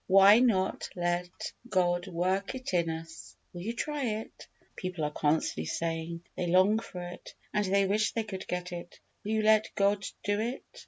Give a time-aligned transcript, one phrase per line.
[0.07, 3.35] Why not let God work it in us?
[3.53, 4.47] Will you try it?
[4.75, 8.99] People are constantly saying, "They long for it, and they wish they could get it."
[9.23, 10.65] Will you let God do it?